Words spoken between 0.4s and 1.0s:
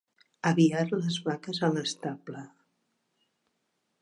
Aviar